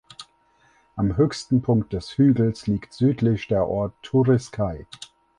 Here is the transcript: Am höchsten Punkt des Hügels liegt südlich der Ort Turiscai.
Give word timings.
Am 0.95 1.15
höchsten 1.15 1.61
Punkt 1.61 1.93
des 1.93 2.17
Hügels 2.17 2.65
liegt 2.65 2.91
südlich 2.91 3.47
der 3.47 3.67
Ort 3.67 3.93
Turiscai. 4.01 4.87